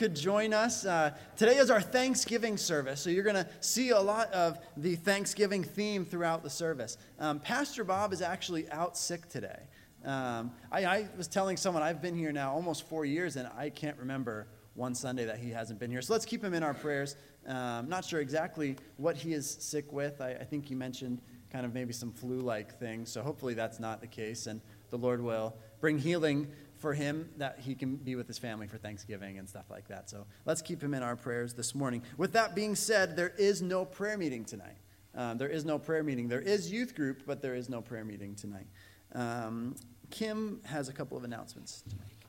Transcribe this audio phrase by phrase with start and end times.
[0.00, 0.86] could join us.
[0.86, 4.96] Uh, today is our Thanksgiving service, so you're going to see a lot of the
[4.96, 6.96] Thanksgiving theme throughout the service.
[7.18, 9.60] Um, Pastor Bob is actually out sick today.
[10.06, 13.68] Um, I, I was telling someone I've been here now almost four years, and I
[13.68, 16.00] can't remember one Sunday that he hasn't been here.
[16.00, 17.16] So let's keep him in our prayers.
[17.46, 20.22] Um, not sure exactly what he is sick with.
[20.22, 21.20] I, I think he mentioned
[21.52, 23.04] kind of maybe some flu like thing.
[23.04, 26.48] So hopefully that's not the case, and the Lord will bring healing
[26.80, 30.08] for him that he can be with his family for Thanksgiving and stuff like that.
[30.08, 32.02] So let's keep him in our prayers this morning.
[32.16, 34.78] With that being said, there is no prayer meeting tonight.
[35.14, 36.28] Um, there is no prayer meeting.
[36.28, 38.66] There is youth group, but there is no prayer meeting tonight.
[39.14, 39.76] Um,
[40.10, 42.20] Kim has a couple of announcements to make.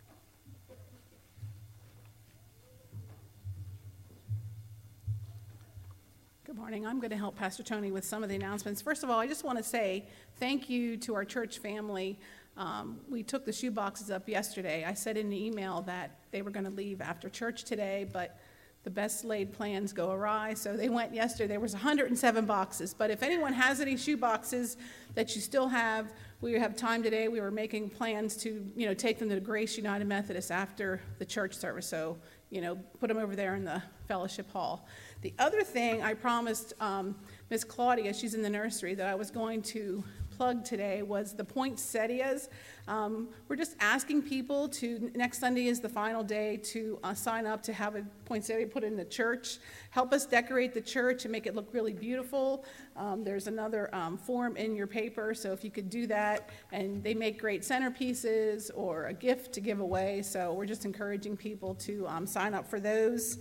[6.44, 6.86] Good morning.
[6.86, 8.82] I'm going to help Pastor Tony with some of the announcements.
[8.82, 10.06] First of all, I just want to say
[10.38, 12.20] thank you to our church family.
[12.58, 14.84] Um, we took the shoe boxes up yesterday.
[14.86, 18.38] I said in the email that they were going to leave after church today, but
[18.84, 20.56] the best laid plans go awry.
[20.56, 21.48] So they went yesterday.
[21.48, 22.96] There was 107 boxes.
[22.96, 24.76] But if anyone has any shoe boxes
[25.14, 26.12] that you still have,
[26.42, 27.28] we have time today.
[27.28, 31.26] We were making plans to, you know, take them to Grace United Methodist after the
[31.26, 31.86] church service.
[31.86, 32.18] So,
[32.50, 34.88] you know, put them over there in the fellowship hall.
[35.22, 37.16] The other thing I promised um,
[37.52, 40.04] Miss Claudia, she's in the nursery, that I was going to
[40.42, 42.50] plug today was the poinsettias.
[42.88, 47.46] Um, we're just asking people to, next Sunday is the final day to uh, sign
[47.46, 49.60] up to have a poinsettia put in the church.
[49.92, 52.66] Help us decorate the church and make it look really beautiful.
[52.98, 56.50] Um, there's another um, form in your paper, so if you could do that.
[56.72, 61.38] And they make great centerpieces or a gift to give away, so we're just encouraging
[61.38, 63.38] people to um, sign up for those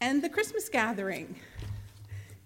[0.00, 1.36] and the Christmas gathering.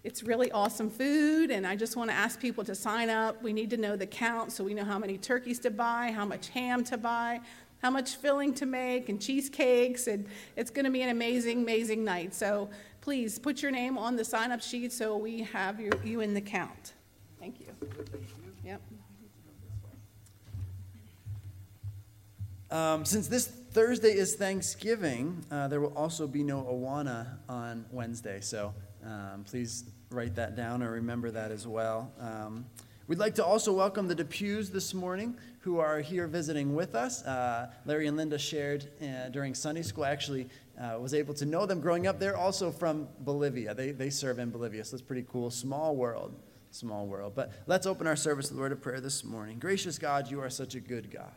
[0.04, 3.42] It's really awesome food, and I just want to ask people to sign up.
[3.42, 6.24] We need to know the count so we know how many turkeys to buy, how
[6.24, 7.40] much ham to buy,
[7.82, 10.26] how much filling to make, and cheesecakes, and
[10.56, 12.32] it's going to be an amazing, amazing night.
[12.32, 12.68] So
[13.00, 16.32] please put your name on the sign up sheet so we have you, you in
[16.32, 16.92] the count.
[17.40, 17.66] Thank you.
[18.64, 18.80] Yep.
[22.70, 28.40] Um, since this Thursday is Thanksgiving, uh, there will also be no Awana on Wednesday.
[28.40, 32.12] So um, please write that down or remember that as well.
[32.20, 32.66] Um,
[33.06, 37.22] we'd like to also welcome the Depews this morning who are here visiting with us.
[37.24, 40.04] Uh, Larry and Linda shared uh, during Sunday school.
[40.04, 40.48] I actually
[40.80, 42.18] uh, was able to know them growing up.
[42.18, 43.74] They're also from Bolivia.
[43.74, 45.50] They, they serve in Bolivia, so it's pretty cool.
[45.50, 46.34] Small world.
[46.70, 47.32] Small world.
[47.34, 49.58] But let's open our service with the word of prayer this morning.
[49.58, 51.32] Gracious God, you are such a good God.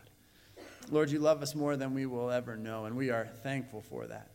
[0.89, 4.07] Lord, you love us more than we will ever know, and we are thankful for
[4.07, 4.27] that.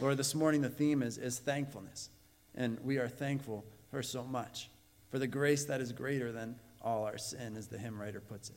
[0.00, 2.10] Lord, this morning the theme is, is thankfulness,
[2.54, 4.70] and we are thankful for so much,
[5.08, 8.50] for the grace that is greater than all our sin, as the hymn writer puts
[8.50, 8.56] it.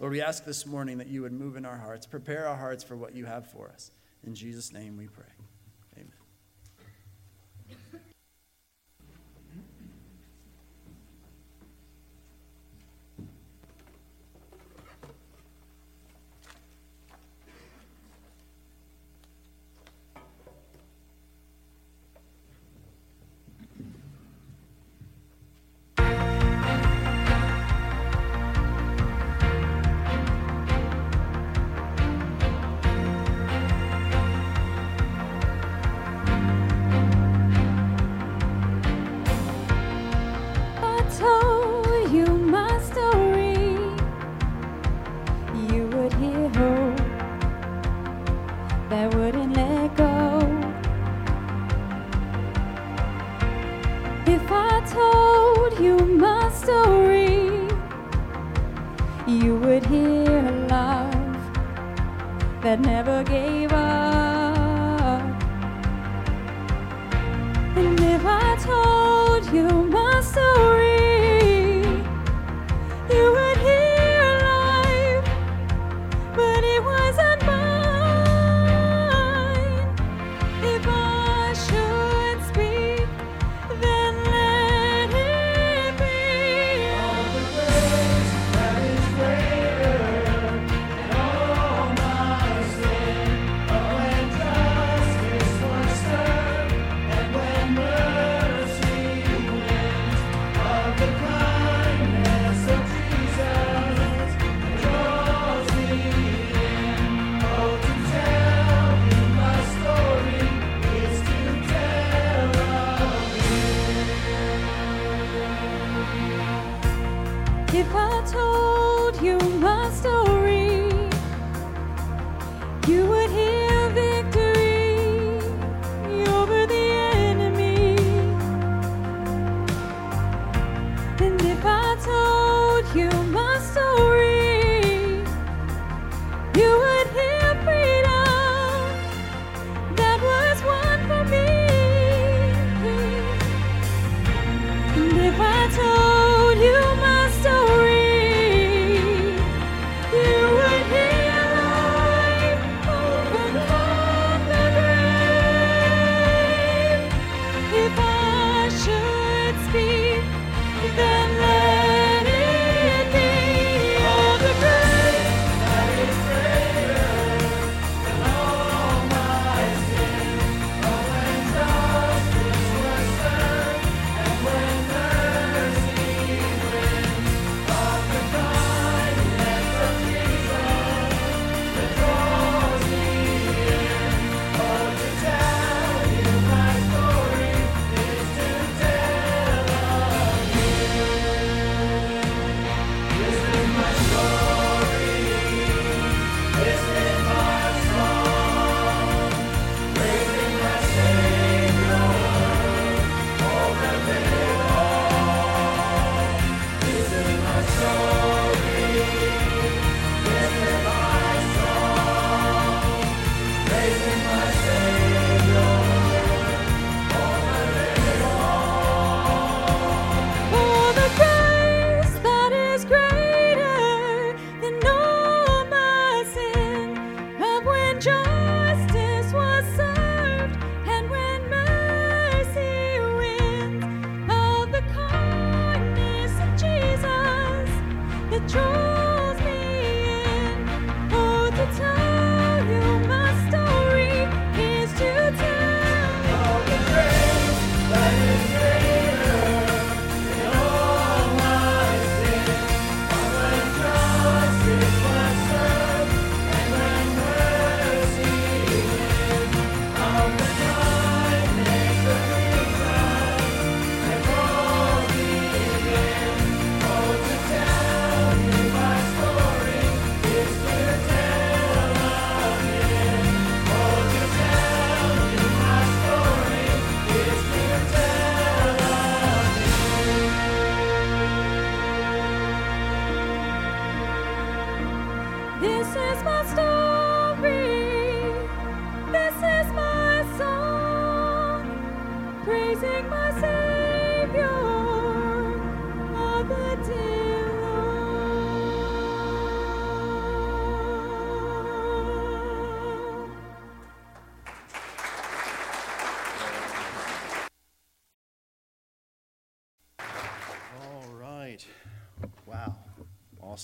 [0.00, 2.84] Lord, we ask this morning that you would move in our hearts, prepare our hearts
[2.84, 3.90] for what you have for us.
[4.24, 5.35] In Jesus' name we pray.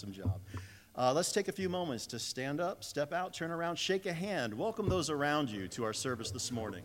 [0.02, 0.40] Awesome job.
[0.96, 4.12] Uh, let's take a few moments to stand up, step out, turn around, shake a
[4.12, 6.82] hand, welcome those around you to our service this morning.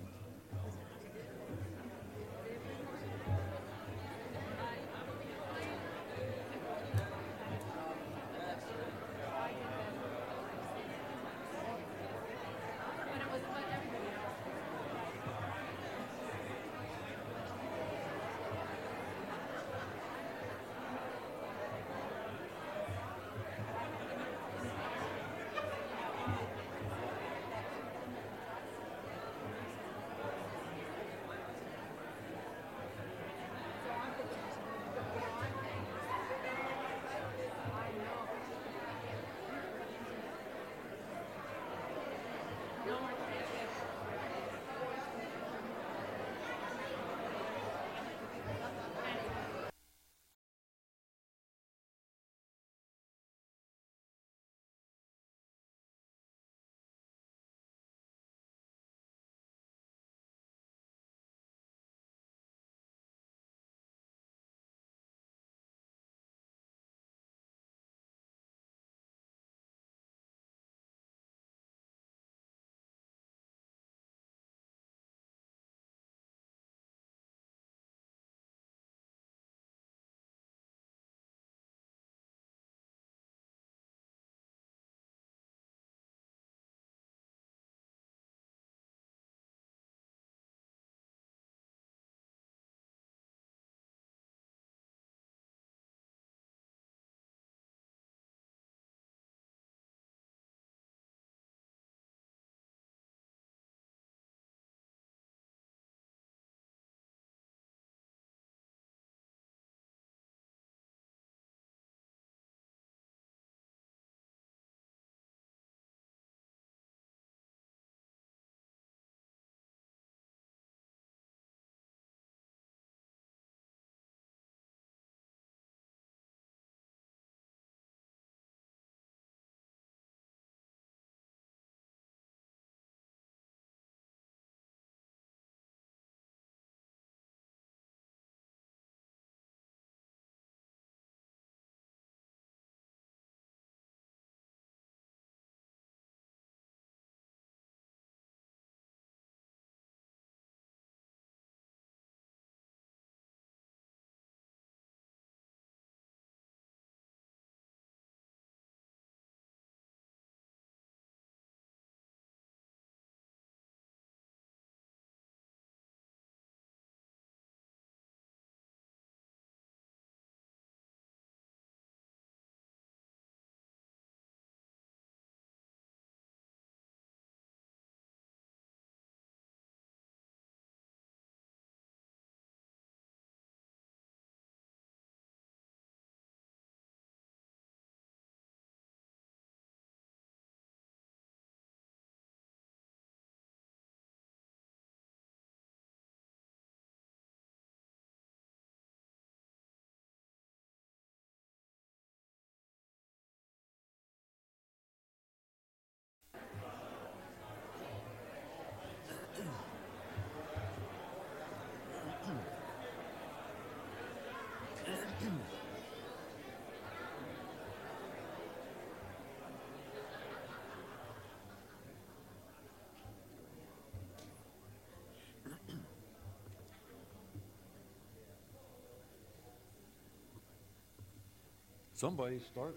[231.97, 232.75] Somebody start.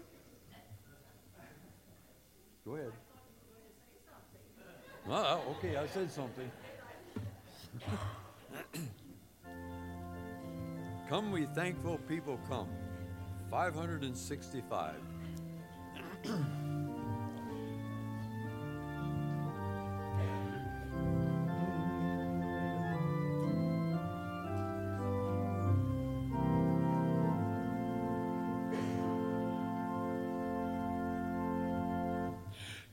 [2.65, 2.91] Go ahead.
[5.07, 6.51] Ah, okay, I said something.
[11.07, 12.69] come, we thankful people, come.
[13.51, 14.95] 565.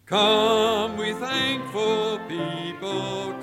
[0.08, 3.34] Come, we thankful people,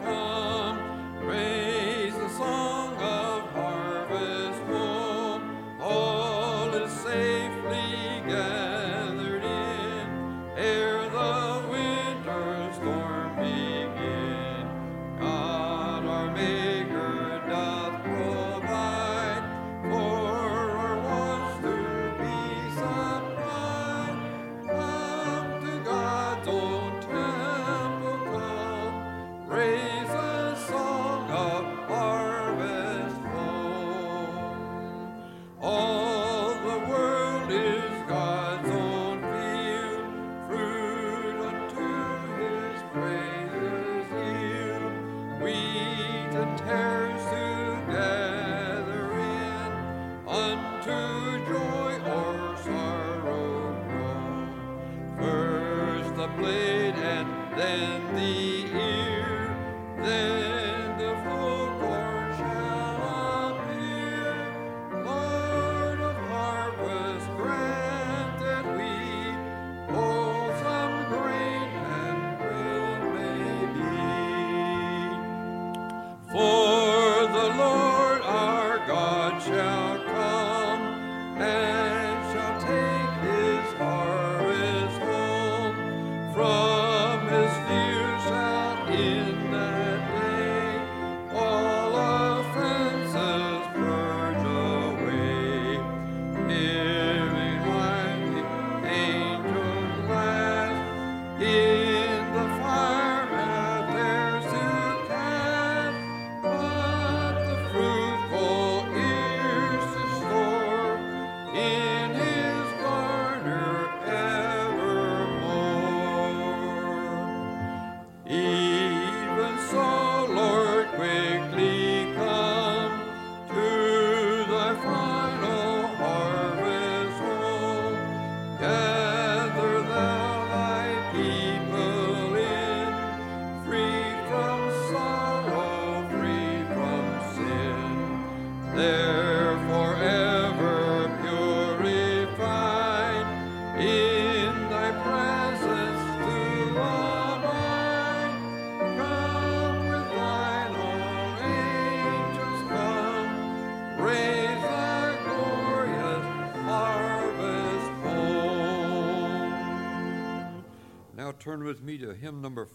[111.55, 111.84] in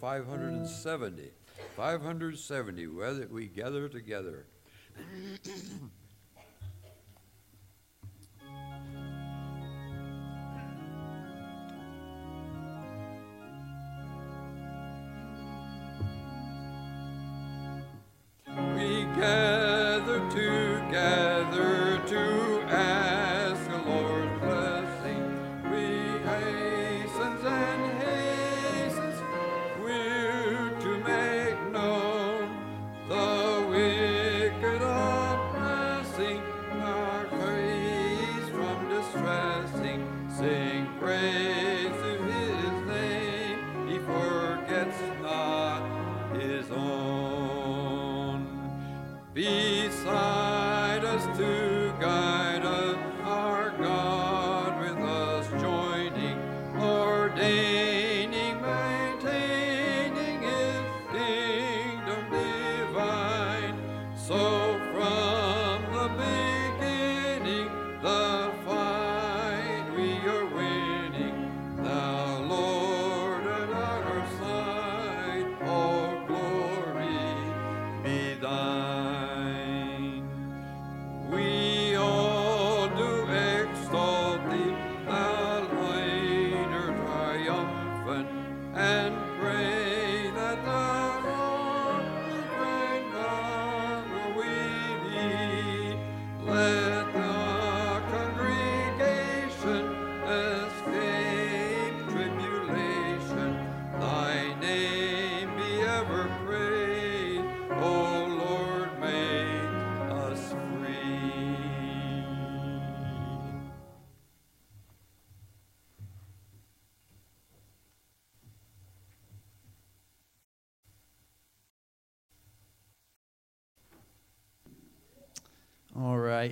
[0.00, 1.30] 570.
[1.76, 4.46] 570, whether we gather together.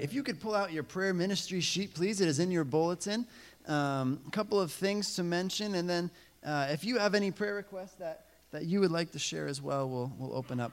[0.09, 2.23] If you could pull out your prayer ministry sheet, please.
[2.23, 3.27] It is in your bulletin.
[3.67, 6.11] Um, a couple of things to mention, and then
[6.43, 9.61] uh, if you have any prayer requests that, that you would like to share as
[9.61, 10.73] well, we'll, we'll open up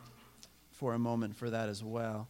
[0.72, 2.30] for a moment for that as well.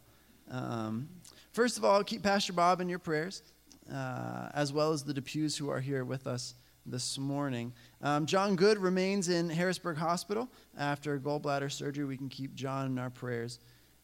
[0.50, 1.08] Um,
[1.52, 3.44] first of all, keep Pastor Bob in your prayers,
[3.88, 6.54] uh, as well as the Depews who are here with us
[6.86, 7.72] this morning.
[8.02, 12.04] Um, John Good remains in Harrisburg Hospital after gallbladder surgery.
[12.04, 13.60] We can keep John in our prayers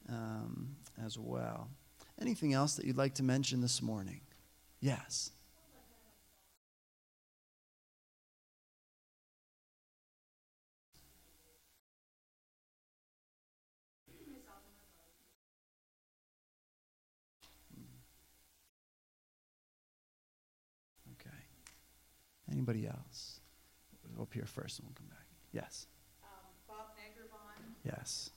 [0.08, 1.66] um, as well.
[2.20, 4.20] Anything else that you'd like to mention this morning?
[4.80, 5.30] Yes.
[21.20, 21.30] Okay.
[22.50, 23.40] Anybody else?
[24.14, 25.26] We'll up here first and we'll come back.
[25.52, 25.86] Yes.
[26.22, 26.28] Um,
[26.68, 28.30] Bob Negerbon, Yes.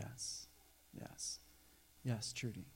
[0.00, 0.46] Yes.
[0.98, 1.38] Yes.
[2.04, 2.66] Yes, Trudy.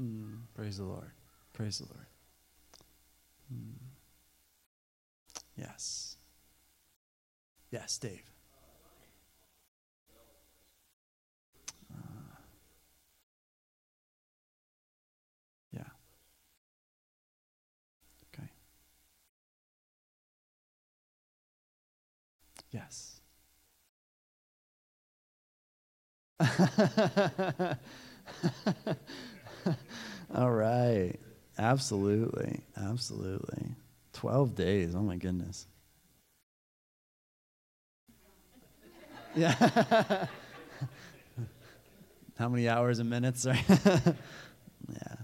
[0.00, 1.10] Mm, praise the Lord.
[1.52, 2.06] Praise the Lord.
[3.52, 3.74] Mm.
[5.56, 6.16] Yes.
[7.70, 8.37] Yes, Dave.
[22.70, 23.20] Yes.
[30.34, 31.14] All right.
[31.58, 32.60] Absolutely.
[32.76, 33.74] Absolutely.
[34.12, 34.94] 12 days.
[34.94, 35.66] Oh my goodness.
[39.34, 40.26] Yeah.
[42.38, 43.46] How many hours and minutes?
[44.90, 45.16] Yeah.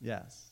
[0.00, 0.47] Yes.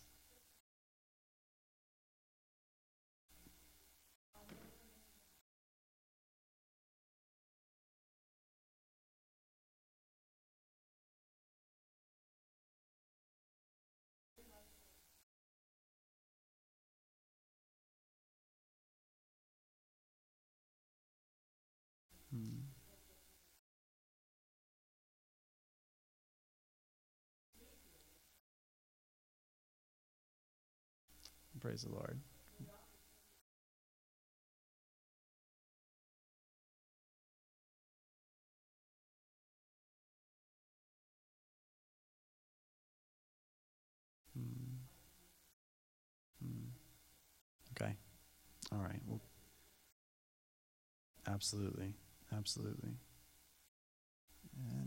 [31.67, 32.21] Praise the Lord.
[44.33, 44.77] Hmm.
[46.41, 46.69] Hmm.
[47.73, 47.97] Okay.
[48.73, 49.01] All right.
[49.09, 49.21] Well,
[51.27, 51.95] absolutely.
[52.33, 52.91] Absolutely.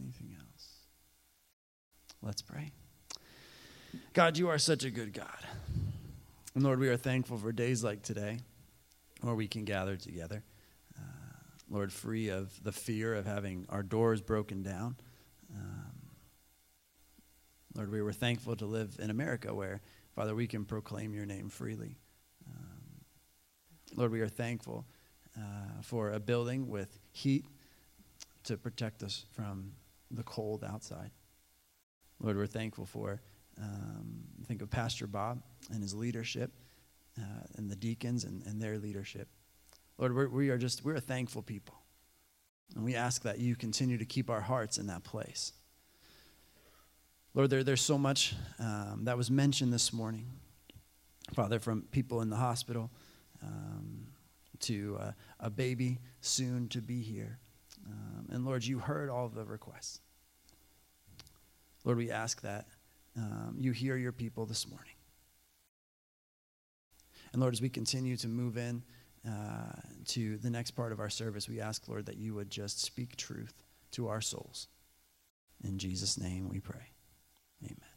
[0.02, 0.76] Anything else?
[2.22, 2.72] Let's pray.
[4.14, 5.46] God, you are such a good God.
[6.56, 8.40] And Lord, we are thankful for days like today
[9.22, 10.44] where we can gather together.
[10.98, 11.02] Uh,
[11.70, 14.96] Lord, free of the fear of having our doors broken down.
[15.56, 15.92] Um,
[17.76, 19.82] Lord, we were thankful to live in America where,
[20.16, 21.98] Father, we can proclaim your name freely.
[22.48, 23.04] Um,
[23.96, 24.88] Lord, we are thankful
[25.38, 27.46] uh, for a building with heat
[28.46, 29.74] to protect us from
[30.10, 31.12] the cold outside.
[32.20, 33.22] Lord, we're thankful for,
[33.62, 35.42] um, think of Pastor Bob
[35.72, 36.52] and his leadership
[37.18, 39.28] uh, and the deacons and, and their leadership.
[39.98, 41.76] Lord, we're, we are just, we're a thankful people.
[42.76, 45.54] And we ask that you continue to keep our hearts in that place.
[47.34, 50.26] Lord, there, there's so much um, that was mentioned this morning,
[51.34, 52.90] Father, from people in the hospital
[53.44, 54.08] um,
[54.62, 57.40] to uh, a baby soon to be here.
[57.88, 60.00] Um, and Lord, you heard all of the requests.
[61.84, 62.68] Lord, we ask that
[63.20, 64.94] um, you hear your people this morning.
[67.34, 68.84] And Lord, as we continue to move in
[69.28, 72.82] uh, to the next part of our service, we ask, Lord, that you would just
[72.82, 73.54] speak truth
[73.92, 74.68] to our souls.
[75.64, 76.94] In Jesus' name we pray.
[77.64, 77.89] Amen.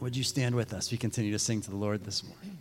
[0.00, 0.92] Would you stand with us?
[0.92, 2.58] We continue to sing to the Lord this morning.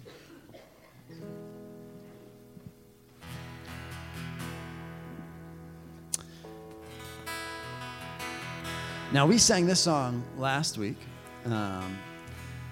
[9.13, 10.97] Now, we sang this song last week,
[11.45, 11.97] um,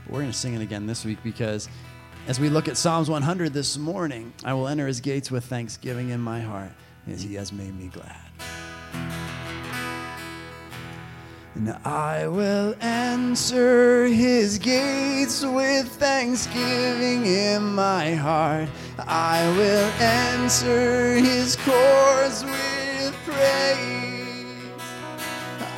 [0.03, 1.69] but we're going to sing it again this week because
[2.27, 6.09] as we look at Psalms 100 this morning, I will enter his gates with thanksgiving
[6.09, 6.71] in my heart
[7.07, 8.34] as he has made me glad.
[11.55, 18.67] And I will answer his gates with thanksgiving in my heart.
[18.99, 24.69] I will answer his courts with praise.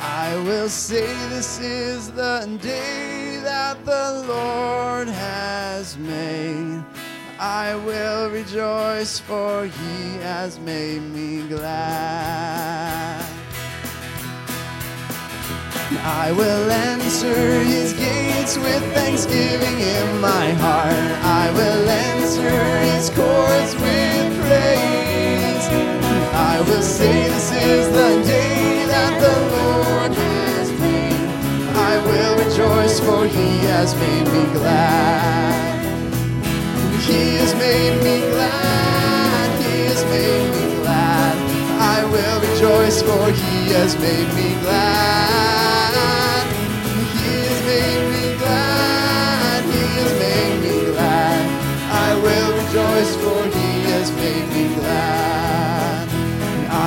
[0.00, 6.82] I will say this is the day that the Lord has made.
[7.38, 13.17] I will rejoice for he has made me glad.
[15.90, 21.10] I will answer his gates with thanksgiving in my heart.
[21.24, 25.64] I will answer his courts with praise.
[26.34, 31.28] I will say this is the day that the Lord has made.
[31.74, 35.84] I will rejoice for he has made me glad.
[37.00, 39.62] He has made me glad.
[39.62, 41.34] He has made me glad.
[41.80, 43.32] I will rejoice for.
[43.32, 45.27] He has made me glad.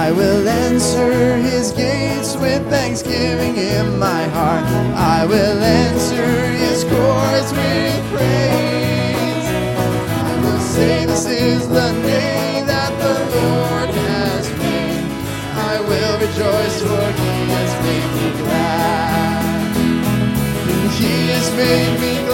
[0.01, 4.65] I will answer his gates with thanksgiving in my heart.
[4.95, 9.47] I will answer his courts with praise.
[10.25, 15.05] I will say, This is the day that the Lord has made.
[15.71, 19.75] I will rejoice, for he has made me glad.
[20.97, 22.30] He has made me glad.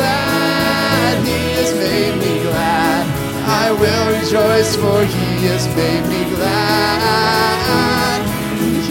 [3.49, 8.21] I will rejoice, for he has made me glad.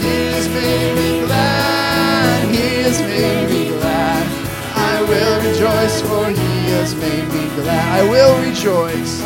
[0.01, 2.49] He has made me glad.
[2.49, 4.27] He has made me glad.
[4.75, 7.99] I will rejoice, for he has made me glad.
[7.99, 9.21] I will rejoice.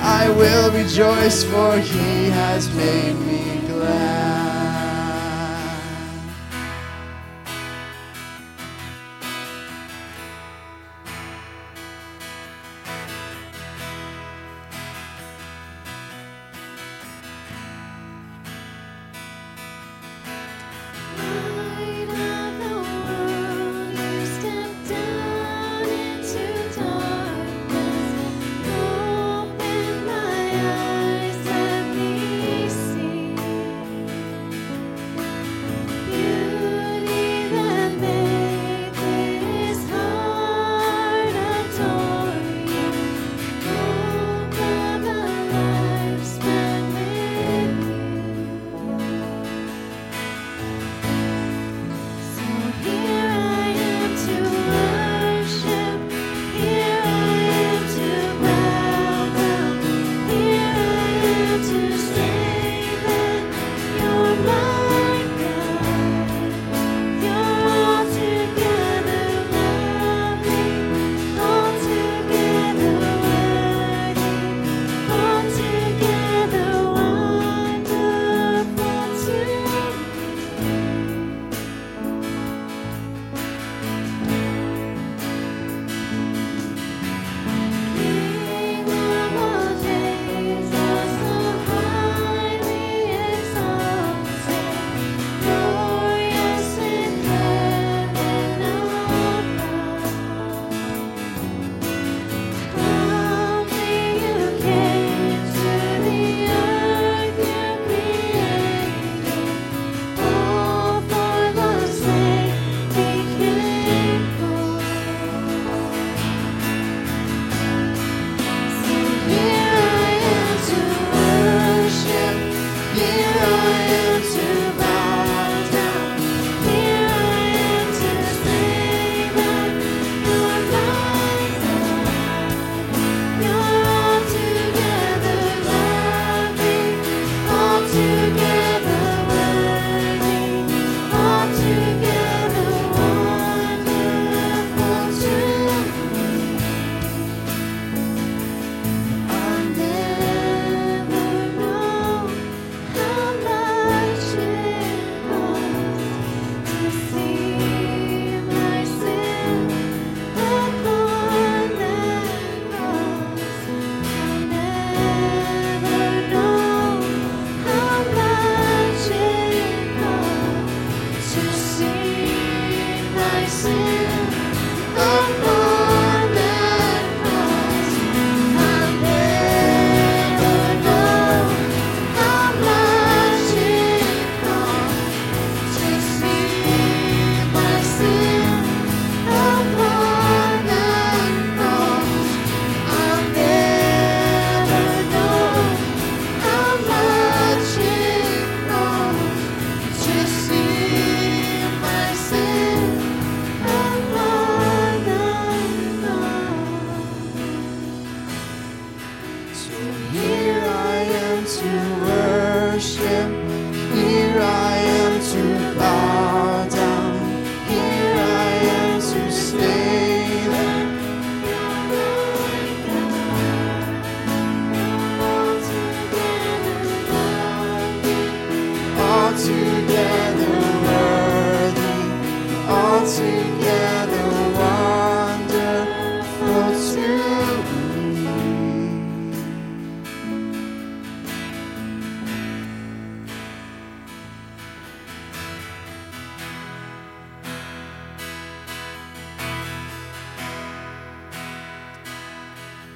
[0.00, 3.57] I will rejoice, for he has made me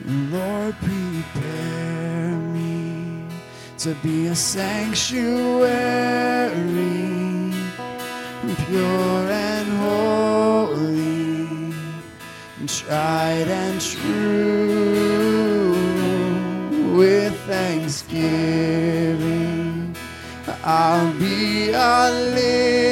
[0.04, 3.24] Lord, prepare me
[3.78, 5.22] to be a sanctuary,
[8.66, 11.72] pure and holy,
[12.66, 15.70] tried and true.
[16.96, 19.94] With thanksgiving,
[20.64, 22.91] I'll be a living.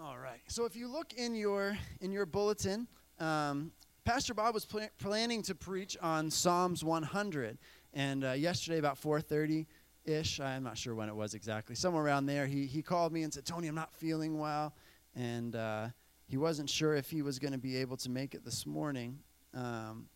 [0.00, 0.40] All right.
[0.46, 2.86] So if you look in your in your bulletin,
[3.18, 3.72] um,
[4.04, 7.58] Pastor Bob was pla- planning to preach on Psalms 100,
[7.94, 9.66] and uh, yesterday about 4:30
[10.04, 13.24] ish, I'm not sure when it was exactly, somewhere around there, he he called me
[13.24, 14.72] and said, "Tony, I'm not feeling well,"
[15.16, 15.88] and uh,
[16.28, 19.18] he wasn't sure if he was going to be able to make it this morning.
[19.52, 20.06] Um,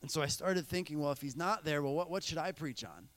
[0.00, 2.52] and so I started thinking, well, if he's not there, well, what, what should I
[2.52, 3.08] preach on?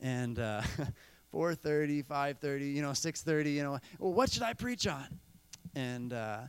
[0.00, 0.60] And uh,
[1.34, 5.06] 4.30, 5.30, you know, 6.30, you know, well, what should I preach on?
[5.74, 6.42] And, uh,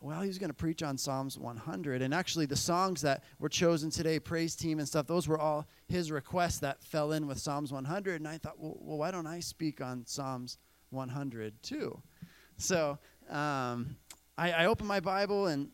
[0.00, 2.02] well, he was going to preach on Psalms 100.
[2.02, 5.66] And actually, the songs that were chosen today, praise team and stuff, those were all
[5.88, 8.20] his requests that fell in with Psalms 100.
[8.20, 10.58] And I thought, well, well why don't I speak on Psalms
[10.90, 12.00] 100 too?
[12.56, 12.98] So
[13.30, 13.96] um,
[14.38, 15.70] I, I opened my Bible and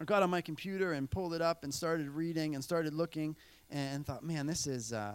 [0.00, 3.36] I got on my computer and pulled it up and started reading and started looking
[3.68, 5.14] and thought, man, this is uh,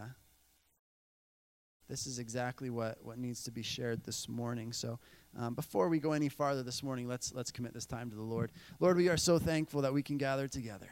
[1.92, 4.72] this is exactly what, what needs to be shared this morning.
[4.72, 4.98] So
[5.38, 8.22] um, before we go any farther this morning, let's let's commit this time to the
[8.22, 8.54] Lord.
[8.80, 10.88] Lord, we are so thankful that we can gather together.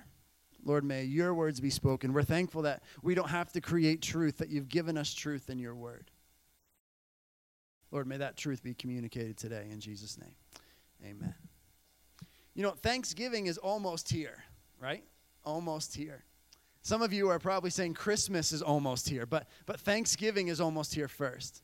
[0.65, 2.11] Lord, may your words be spoken.
[2.11, 5.57] We're thankful that we don't have to create truth, that you've given us truth in
[5.57, 6.11] your word.
[7.91, 10.35] Lord, may that truth be communicated today in Jesus' name.
[11.05, 11.33] Amen.
[12.55, 14.43] You know, Thanksgiving is almost here,
[14.81, 15.05] right?
[15.45, 16.25] Almost here.
[16.81, 20.93] Some of you are probably saying Christmas is almost here, but, but Thanksgiving is almost
[20.93, 21.61] here first.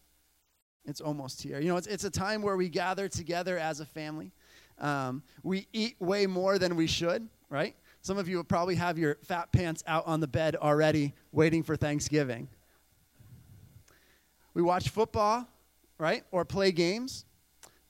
[0.85, 1.59] It's almost here.
[1.59, 4.31] You know, it's, it's a time where we gather together as a family.
[4.77, 7.75] Um, we eat way more than we should, right?
[8.01, 11.63] Some of you will probably have your fat pants out on the bed already waiting
[11.63, 12.47] for Thanksgiving.
[14.53, 15.47] We watch football,
[15.97, 16.23] right?
[16.31, 17.25] Or play games.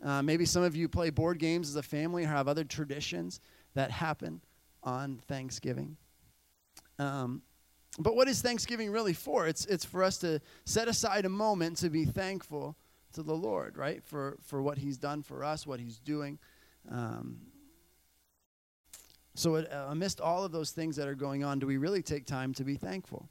[0.04, 3.42] Uh, maybe some of you play board games as a family or have other traditions
[3.74, 4.42] that happen
[4.84, 5.98] on Thanksgiving.
[7.00, 7.42] Um,
[7.98, 9.48] but what is Thanksgiving really for?
[9.48, 12.76] It's, it's for us to set aside a moment to be thankful
[13.14, 14.04] to the Lord, right?
[14.04, 16.38] For, for what He's done for us, what He's doing.
[16.92, 17.38] Um,
[19.34, 22.02] so, it, uh, amidst all of those things that are going on, do we really
[22.02, 23.30] take time to be thankful?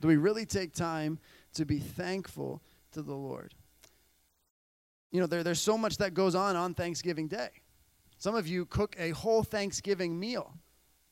[0.00, 1.18] Do we really take time
[1.54, 3.54] to be thankful to the Lord?
[5.10, 7.50] You know, there, there's so much that goes on on Thanksgiving Day.
[8.18, 10.54] Some of you cook a whole Thanksgiving meal.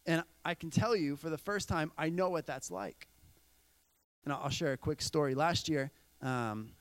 [0.07, 3.09] And I can tell you for the first time, I know what that's like.
[4.25, 5.35] And I'll share a quick story.
[5.35, 6.73] Last year, um,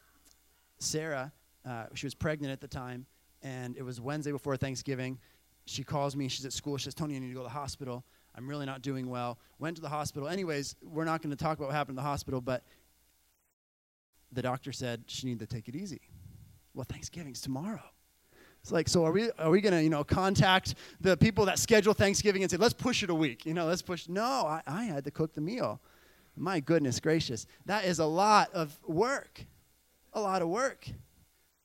[0.79, 1.31] Sarah,
[1.67, 3.05] uh, she was pregnant at the time,
[3.43, 5.19] and it was Wednesday before Thanksgiving.
[5.65, 6.77] She calls me, she's at school.
[6.77, 8.03] She says, Tony, I need to go to the hospital.
[8.35, 9.39] I'm really not doing well.
[9.59, 10.27] Went to the hospital.
[10.27, 12.63] Anyways, we're not going to talk about what happened in the hospital, but
[14.31, 16.01] the doctor said she needed to take it easy.
[16.73, 17.83] Well, Thanksgiving's tomorrow.
[18.61, 21.57] It's like, so are we, are we going to, you know, contact the people that
[21.57, 23.45] schedule Thanksgiving and say, let's push it a week?
[23.45, 24.07] You know, let's push.
[24.07, 25.81] No, I, I had to cook the meal.
[26.35, 27.47] My goodness gracious.
[27.65, 29.43] That is a lot of work.
[30.13, 30.87] A lot of work.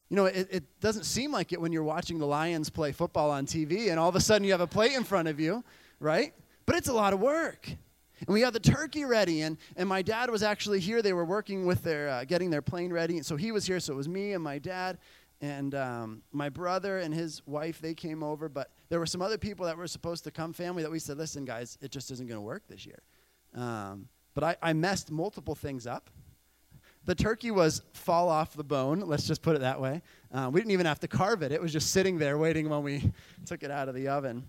[0.09, 3.31] You know, it, it doesn't seem like it when you're watching the Lions play football
[3.31, 5.65] on TV and all of a sudden you have a plate in front of you,
[6.01, 6.33] right?
[6.65, 7.69] But it's a lot of work.
[8.21, 11.03] And we had the turkey ready, and, and my dad was actually here.
[11.03, 13.17] They were working with their, uh, getting their plane ready.
[13.17, 14.97] And so he was here, so it was me and my dad
[15.41, 19.39] and um, my brother and his wife they came over but there were some other
[19.39, 22.27] people that were supposed to come family that we said listen guys it just isn't
[22.27, 23.03] going to work this year.
[23.55, 26.11] Um, but I, I messed multiple things up.
[27.07, 30.03] The turkey was fall off the bone let's just put it that way.
[30.33, 31.53] Uh, we didn't even have to carve it.
[31.53, 33.13] It was just sitting there waiting when we
[33.47, 34.45] took it out of the oven.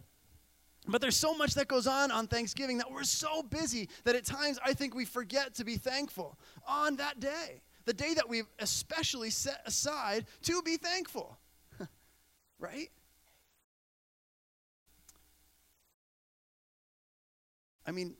[0.87, 4.25] But there's so much that goes on on Thanksgiving that we're so busy that at
[4.25, 8.49] times I think we forget to be thankful on that day, the day that we've
[8.59, 11.37] especially set aside to be thankful.
[12.59, 12.89] right?
[17.85, 18.15] I mean,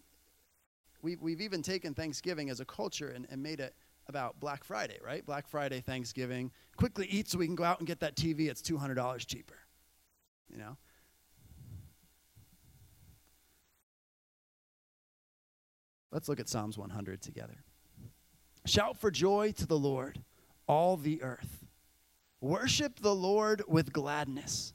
[1.01, 3.75] we've, we've even taken Thanksgiving as a culture and, and made it
[4.07, 5.25] about Black Friday, right?
[5.25, 6.49] Black Friday, Thanksgiving.
[6.77, 8.47] Quickly eat so we can go out and get that TV.
[8.47, 9.57] It's $200 cheaper.
[10.49, 10.77] You know?
[16.09, 17.65] Let's look at Psalms 100 together.
[18.67, 20.19] Shout for joy to the Lord,
[20.67, 21.65] all the earth.
[22.41, 24.73] Worship the Lord with gladness.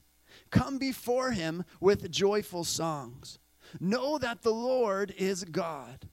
[0.49, 3.37] Come before him with joyful songs.
[3.79, 6.09] Know that the Lord is God.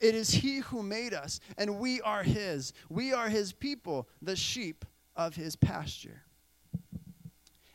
[0.00, 2.72] It is he who made us, and we are his.
[2.88, 6.22] We are his people, the sheep of his pasture.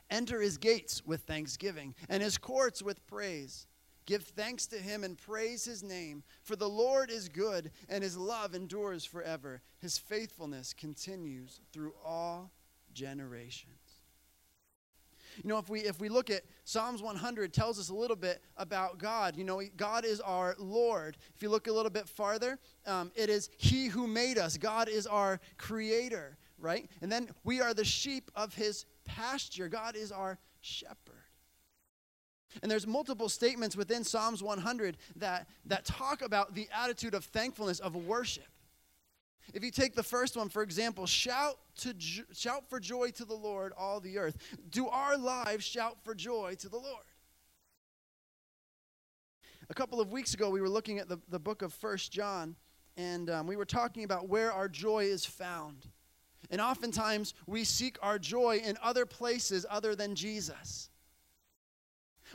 [0.09, 3.65] Enter his gates with thanksgiving, and his courts with praise.
[4.07, 8.17] Give thanks to him and praise his name, for the Lord is good, and his
[8.17, 9.61] love endures forever.
[9.79, 12.51] His faithfulness continues through all
[12.93, 13.73] generations.
[15.43, 18.41] You know, if we if we look at Psalms 100 tells us a little bit
[18.55, 19.35] about God.
[19.35, 21.17] You know, God is our Lord.
[21.35, 24.57] If you look a little bit farther, um, it is He who made us.
[24.57, 26.89] God is our Creator, right?
[27.01, 29.67] And then we are the sheep of His pasture.
[29.67, 31.26] God is our shepherd.
[32.61, 37.79] And there's multiple statements within Psalms 100 that, that talk about the attitude of thankfulness,
[37.79, 38.47] of worship.
[39.53, 41.93] If you take the first one, for example, shout, to
[42.33, 44.37] shout for joy to the Lord, all the earth.
[44.69, 47.05] Do our lives shout for joy to the Lord?
[49.69, 52.55] A couple of weeks ago, we were looking at the, the book of First John,
[52.95, 55.87] and um, we were talking about where our joy is found.
[56.49, 60.89] And oftentimes, we seek our joy in other places other than Jesus.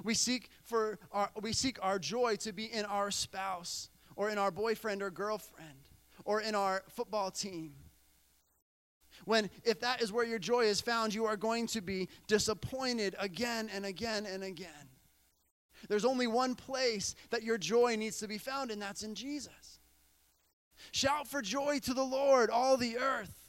[0.04, 4.38] We seek, for our, we seek our joy to be in our spouse or in
[4.38, 5.88] our boyfriend or girlfriend
[6.24, 7.74] or in our football team.
[9.24, 13.14] When, if that is where your joy is found, you are going to be disappointed
[13.18, 14.68] again and again and again.
[15.88, 19.80] There's only one place that your joy needs to be found, and that's in Jesus.
[20.90, 23.42] Shout for joy to the Lord, all the earth.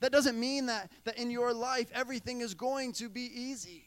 [0.00, 3.85] That doesn't mean that, that in your life everything is going to be easy.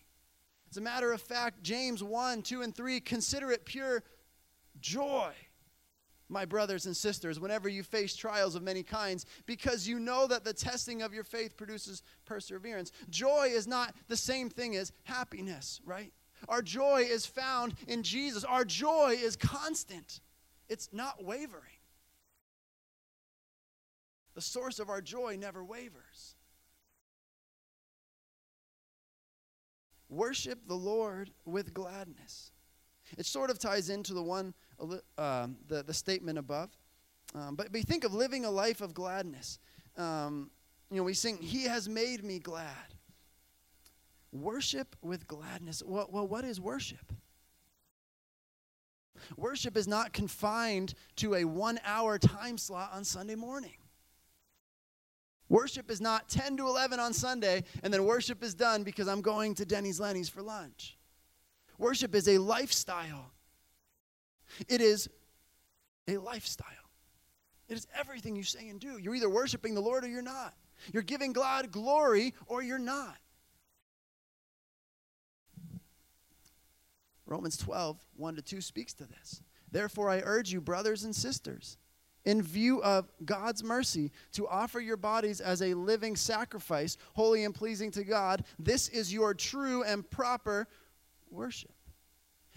[0.69, 4.03] As a matter of fact, James 1, 2, and 3 consider it pure
[4.79, 5.33] joy
[6.29, 10.43] my brothers and sisters, whenever you face trials of many kinds, because you know that
[10.43, 12.91] the testing of your faith produces perseverance.
[13.09, 16.13] Joy is not the same thing as happiness, right?
[16.47, 18.43] Our joy is found in Jesus.
[18.43, 20.21] Our joy is constant,
[20.69, 21.63] it's not wavering.
[24.35, 26.35] The source of our joy never wavers.
[30.09, 32.51] Worship the Lord with gladness.
[33.17, 34.53] It sort of ties into the one,
[35.17, 36.69] uh, the, the statement above.
[37.35, 39.59] Um, but, but think of living a life of gladness.
[39.97, 40.49] Um,
[40.89, 42.95] you know, we sing, He has made me glad.
[44.31, 45.81] Worship with gladness.
[45.85, 47.13] Well, well, what is worship?
[49.37, 53.77] Worship is not confined to a one hour time slot on Sunday morning.
[55.49, 59.21] Worship is not 10 to 11 on Sunday and then worship is done because I'm
[59.21, 60.97] going to Denny's Lenny's for lunch.
[61.79, 63.31] Worship is a lifestyle.
[64.67, 65.09] It is
[66.07, 66.67] a lifestyle.
[67.67, 68.97] It is everything you say and do.
[68.97, 70.53] You're either worshiping the Lord or you're not.
[70.93, 73.17] You're giving God glory or you're not.
[77.25, 79.41] Romans 12, 1 to 2 speaks to this.
[79.71, 81.77] Therefore, I urge you, brothers and sisters,
[82.25, 87.55] in view of God's mercy, to offer your bodies as a living sacrifice, holy and
[87.55, 88.43] pleasing to God.
[88.57, 90.67] This is your true and proper
[91.31, 91.71] worship.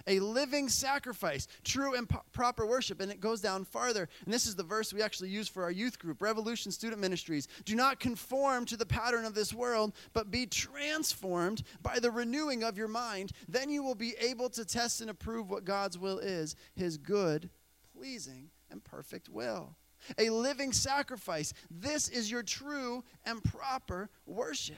[0.06, 3.00] A living sacrifice, true and po- proper worship.
[3.00, 4.08] And it goes down farther.
[4.24, 7.46] And this is the verse we actually use for our youth group, Revolution Student Ministries.
[7.64, 12.64] Do not conform to the pattern of this world, but be transformed by the renewing
[12.64, 13.30] of your mind.
[13.48, 17.48] Then you will be able to test and approve what God's will is, his good,
[17.96, 19.76] pleasing, and perfect will.
[20.18, 21.52] A living sacrifice.
[21.70, 24.76] This is your true and proper worship.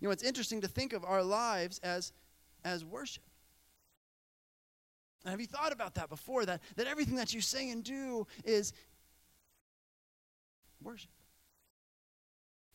[0.00, 2.12] You know, it's interesting to think of our lives as,
[2.64, 3.22] as worship.
[5.24, 6.46] And have you thought about that before?
[6.46, 8.72] That, that everything that you say and do is
[10.82, 11.10] worship.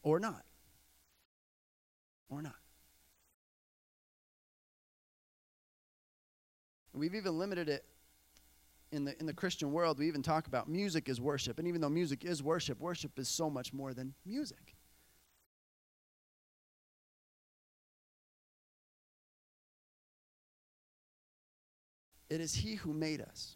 [0.04, 0.44] Or not.
[2.30, 2.56] Or not.
[6.98, 7.86] We've even limited it
[8.92, 10.00] in the, in the Christian world.
[10.00, 11.60] We even talk about music is worship.
[11.60, 14.76] And even though music is worship, worship is so much more than music.
[22.30, 23.56] It is He who made us,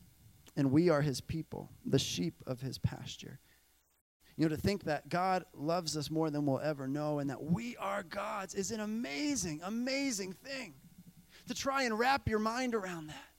[0.55, 3.39] and we are His people, the sheep of His pasture.
[4.37, 7.43] You know, to think that God loves us more than we'll ever know and that
[7.43, 10.73] we are God's is an amazing, amazing thing.
[11.47, 13.30] To try and wrap your mind around that.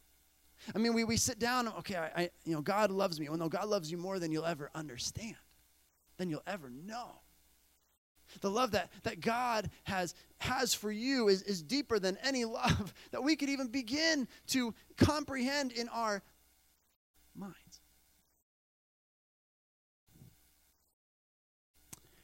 [0.75, 3.29] I mean, we, we sit down, okay, I, I, you know, God loves me.
[3.29, 5.37] Well, no, God loves you more than you'll ever understand,
[6.19, 7.21] than you'll ever know.
[8.41, 12.95] The love that, that God has, has for you is, is deeper than any love
[13.11, 16.23] that we could even begin to comprehend in our
[17.35, 17.81] minds.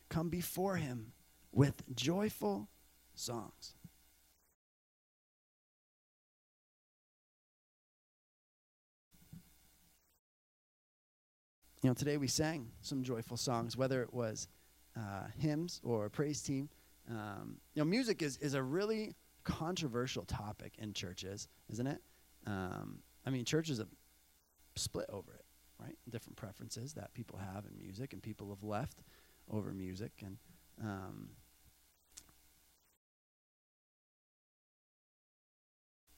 [0.08, 1.12] Come before Him
[1.52, 2.68] with joyful
[3.14, 3.74] songs.
[11.82, 14.48] You know, today we sang some joyful songs, whether it was
[14.96, 16.68] uh, hymns or a praise team.
[17.08, 19.14] Um, you know, music is, is a really
[19.44, 22.02] controversial topic in churches, isn't it?
[22.46, 23.88] Um, I mean, churches have
[24.74, 25.44] split over it,
[25.80, 25.96] right?
[26.10, 29.02] Different preferences that people have in music, and people have left
[29.48, 30.10] over music.
[30.24, 30.36] And
[30.82, 31.28] um,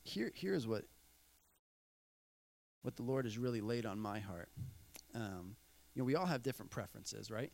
[0.04, 0.84] here, here's what
[2.82, 4.48] what the Lord has really laid on my heart.
[5.14, 5.56] Um,
[5.94, 7.52] you know, we all have different preferences, right?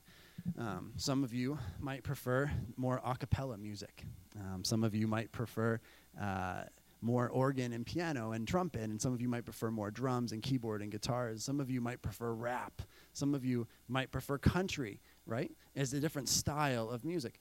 [0.59, 4.05] Um, some of you might prefer more a cappella music.
[4.39, 5.81] Um, some of you might prefer
[6.21, 6.65] uh,
[7.01, 10.43] more organ and piano and trumpet, and some of you might prefer more drums and
[10.43, 11.45] keyboard and guitars.
[11.45, 12.83] Some of you might prefer rap.
[13.13, 15.51] Some of you might prefer country, right?
[15.75, 17.39] As a different style of music.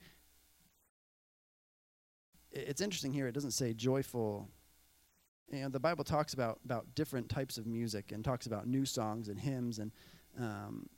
[2.52, 4.48] It's interesting here, it doesn't say joyful.
[5.50, 8.84] You know, the Bible talks about, about different types of music and talks about new
[8.84, 9.92] songs and hymns and
[10.38, 10.88] um,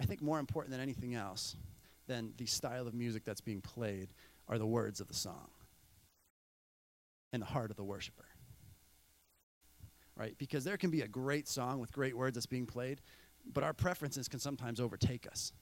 [0.00, 1.56] I think more important than anything else
[2.08, 4.08] than the style of music that's being played
[4.48, 5.48] are the words of the song
[7.32, 8.26] and the heart of the worshiper.
[10.16, 10.36] Right?
[10.38, 13.00] Because there can be a great song with great words that's being played,
[13.52, 15.52] but our preferences can sometimes overtake us.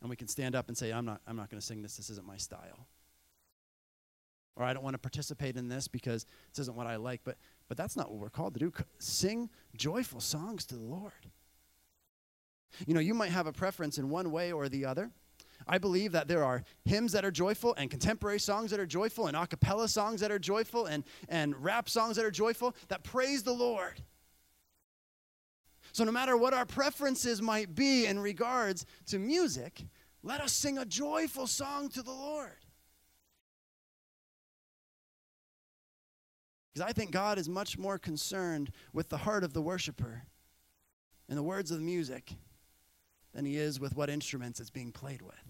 [0.00, 1.96] And we can stand up and say, I'm not, I'm not going to sing this,
[1.96, 2.86] this isn't my style.
[4.56, 7.20] Or I don't want to participate in this because this isn't what I like.
[7.24, 7.36] But,
[7.68, 8.72] but that's not what we're called to do.
[8.98, 11.12] Sing joyful songs to the Lord.
[12.86, 15.10] You know, you might have a preference in one way or the other.
[15.66, 19.26] I believe that there are hymns that are joyful and contemporary songs that are joyful
[19.26, 23.02] and a cappella songs that are joyful and, and rap songs that are joyful that
[23.02, 24.02] praise the Lord.
[25.92, 29.82] So, no matter what our preferences might be in regards to music,
[30.22, 32.65] let us sing a joyful song to the Lord.
[36.76, 40.24] Because I think God is much more concerned with the heart of the worshiper
[41.26, 42.34] and the words of the music
[43.32, 45.40] than he is with what instruments it's being played with.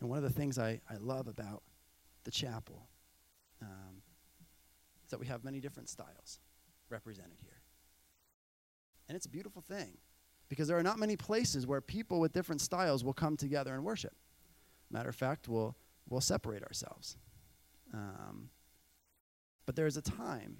[0.00, 1.62] And one of the things I, I love about
[2.24, 2.88] the chapel
[3.62, 4.02] um,
[5.02, 6.40] is that we have many different styles
[6.90, 7.62] represented here.
[9.08, 9.96] And it's a beautiful thing
[10.50, 13.82] because there are not many places where people with different styles will come together and
[13.82, 14.12] worship.
[14.90, 15.74] Matter of fact, we'll,
[16.08, 17.16] we'll separate ourselves.
[17.92, 18.50] Um,
[19.66, 20.56] but there is a time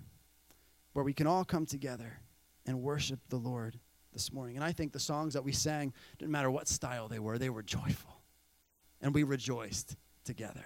[0.93, 2.21] where we can all come together
[2.67, 3.79] and worship the Lord
[4.13, 4.57] this morning.
[4.57, 7.51] And I think the songs that we sang, didn't matter what style they were, they
[7.51, 8.23] were joyful.
[9.03, 10.65] And we rejoiced together.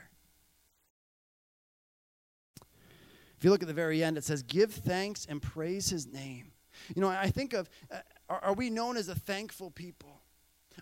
[3.39, 6.53] If you look at the very end, it says, Give thanks and praise his name.
[6.95, 7.99] You know, I think of, uh,
[8.29, 10.18] are, are, we known as a thankful people?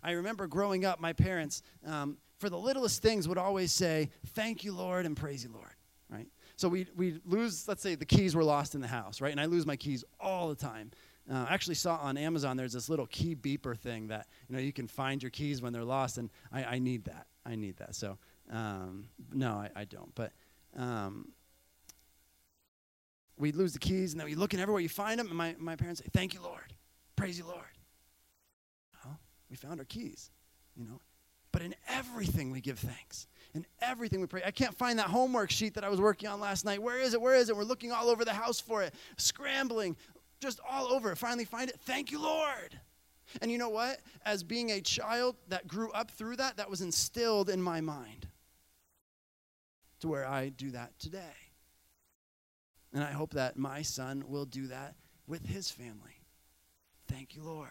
[0.02, 4.64] I remember growing up, my parents, um, for the littlest things, would always say, Thank
[4.64, 5.74] you, Lord, and praise you, Lord,
[6.10, 6.28] right?
[6.56, 9.32] So we we lose, let's say the keys were lost in the house, right?
[9.32, 10.90] And I lose my keys all the time.
[11.30, 14.62] Uh, I actually saw on Amazon there's this little key beeper thing that you know
[14.62, 17.26] you can find your keys when they're lost, and I, I need that.
[17.44, 17.94] I need that.
[17.94, 18.16] So
[18.50, 20.14] um, no, I, I, don't.
[20.14, 20.32] But
[20.76, 21.32] um,
[23.36, 25.56] we lose the keys, and then we look in everywhere you find them, and my,
[25.58, 26.72] my parents say, "Thank you, Lord,
[27.16, 27.75] praise you, Lord."
[29.50, 30.30] We found our keys,
[30.74, 31.00] you know.
[31.52, 33.26] But in everything we give thanks.
[33.54, 34.42] In everything we pray.
[34.44, 36.82] I can't find that homework sheet that I was working on last night.
[36.82, 37.20] Where is it?
[37.20, 37.56] Where is it?
[37.56, 39.96] We're looking all over the house for it, scrambling,
[40.40, 41.14] just all over.
[41.16, 41.80] Finally find it.
[41.80, 42.78] Thank you, Lord.
[43.40, 44.00] And you know what?
[44.24, 48.28] As being a child that grew up through that, that was instilled in my mind
[50.00, 51.36] to where I do that today.
[52.92, 54.94] And I hope that my son will do that
[55.26, 56.22] with his family.
[57.08, 57.68] Thank you, Lord.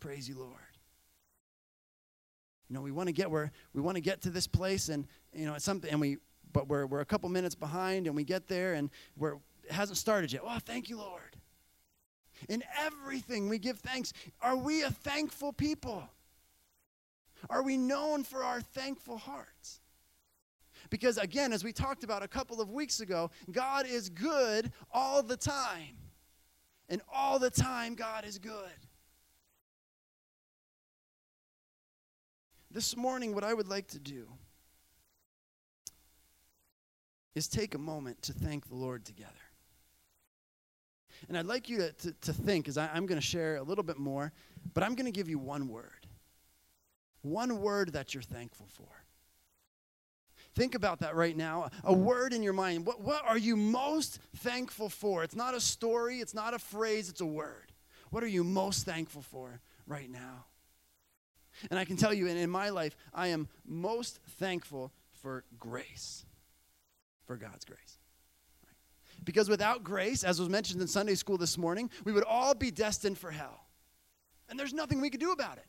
[0.00, 0.52] Praise you, Lord.
[2.68, 5.06] You know, we want to get where we want to get to this place, and
[5.32, 6.18] you know, it's something, and we,
[6.52, 9.98] but we're we're a couple minutes behind, and we get there, and we're it hasn't
[9.98, 10.42] started yet.
[10.44, 11.36] Oh, thank you, Lord.
[12.48, 14.12] In everything we give thanks.
[14.40, 16.08] Are we a thankful people?
[17.50, 19.80] Are we known for our thankful hearts?
[20.90, 25.22] Because again, as we talked about a couple of weeks ago, God is good all
[25.22, 25.96] the time.
[26.88, 28.87] And all the time, God is good.
[32.70, 34.28] This morning, what I would like to do
[37.34, 39.32] is take a moment to thank the Lord together.
[41.28, 43.62] And I'd like you to, to, to think, as I, I'm going to share a
[43.62, 44.32] little bit more,
[44.74, 46.06] but I'm going to give you one word.
[47.22, 48.86] One word that you're thankful for.
[50.54, 51.70] Think about that right now.
[51.84, 52.86] A word in your mind.
[52.86, 55.22] What, what are you most thankful for?
[55.24, 57.72] It's not a story, it's not a phrase, it's a word.
[58.10, 60.46] What are you most thankful for right now?
[61.70, 66.24] And I can tell you, in, in my life, I am most thankful for grace,
[67.26, 67.98] for God's grace.
[69.24, 72.70] Because without grace, as was mentioned in Sunday school this morning, we would all be
[72.70, 73.66] destined for hell.
[74.48, 75.66] And there's nothing we could do about it.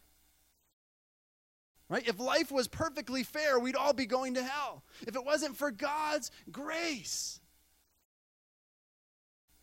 [1.89, 2.07] Right?
[2.07, 4.83] If life was perfectly fair, we'd all be going to hell.
[5.07, 7.39] If it wasn't for God's grace.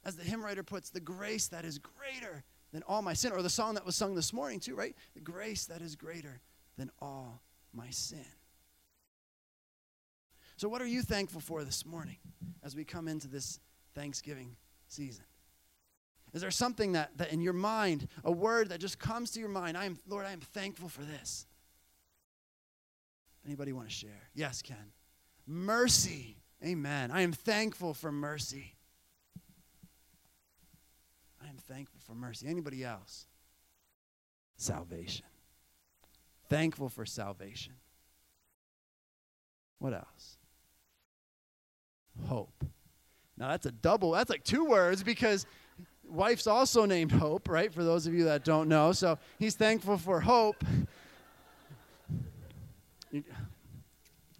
[0.04, 3.32] As the hymn writer puts, the grace that is greater than all my sin.
[3.32, 4.94] Or the song that was sung this morning, too, right?
[5.14, 6.40] The grace that is greater
[6.76, 7.42] than all
[7.72, 8.24] my sin.
[10.56, 12.16] So, what are you thankful for this morning
[12.62, 13.60] as we come into this
[13.94, 14.56] Thanksgiving
[14.88, 15.24] season?
[16.32, 19.48] Is there something that, that in your mind, a word that just comes to your
[19.48, 19.76] mind?
[19.76, 21.46] I am, Lord, I am thankful for this.
[23.44, 24.28] Anybody want to share?
[24.34, 24.92] Yes, Ken.
[25.46, 26.36] Mercy.
[26.64, 27.10] Amen.
[27.10, 28.75] I am thankful for mercy.
[31.46, 32.48] I am thankful for mercy.
[32.48, 33.26] Anybody else?
[34.56, 35.26] Salvation.
[36.48, 37.74] Thankful for salvation.
[39.78, 40.38] What else?
[42.26, 42.64] Hope.
[43.36, 45.46] Now that's a double, that's like two words because
[46.08, 47.72] wife's also named Hope, right?
[47.72, 48.92] For those of you that don't know.
[48.92, 50.64] So he's thankful for hope.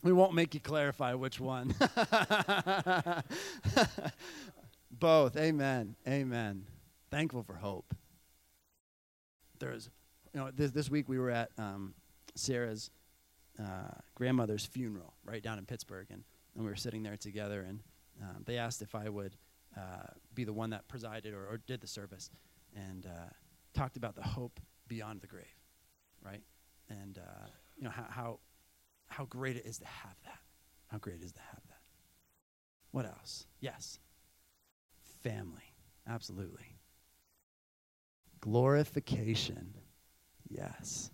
[0.03, 1.75] We won't make you clarify which one.
[4.91, 5.37] Both.
[5.37, 5.95] Amen.
[6.09, 6.65] Amen.
[7.17, 7.95] Thankful for hope.
[9.59, 9.89] There's,
[10.35, 11.95] you know, this, this week we were at um,
[12.35, 12.91] Sarah's
[13.59, 16.23] uh, grandmother's funeral right down in Pittsburgh, and,
[16.55, 17.81] and we were sitting there together, and
[18.21, 19.35] um, they asked if I would
[19.75, 22.29] uh, be the one that presided or, or did the service,
[22.75, 23.31] and uh,
[23.73, 25.47] talked about the hope beyond the grave,
[26.23, 26.43] right?
[26.91, 27.47] And uh,
[27.79, 28.39] you know how, how
[29.07, 30.41] how great it is to have that.
[30.89, 31.81] How great it is to have that.
[32.91, 33.47] What else?
[33.61, 34.01] Yes.
[35.23, 35.73] Family.
[36.07, 36.76] Absolutely.
[38.47, 39.75] Glorification.
[40.49, 41.11] Yes.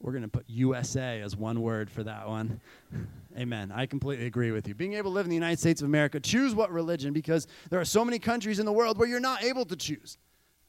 [0.00, 2.60] We're going to put USA as one word for that one.
[3.38, 3.70] Amen.
[3.72, 4.74] I completely agree with you.
[4.74, 7.80] Being able to live in the United States of America, choose what religion because there
[7.80, 10.18] are so many countries in the world where you're not able to choose.